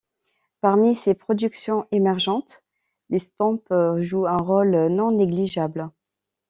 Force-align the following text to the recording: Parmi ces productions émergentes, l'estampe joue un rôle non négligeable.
Parmi 0.61 0.95
ces 0.95 1.13
productions 1.13 1.85
émergentes, 1.91 2.63
l'estampe 3.11 3.71
joue 3.99 4.25
un 4.25 4.37
rôle 4.37 4.87
non 4.87 5.11
négligeable. 5.11 5.91